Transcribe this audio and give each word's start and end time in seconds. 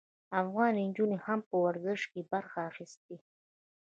افغان 0.41 0.73
نجونو 0.87 1.17
هم 1.25 1.39
په 1.47 1.55
ورزش 1.65 2.01
کې 2.11 2.21
برخه 2.31 2.59
اخیستې. 2.69 3.15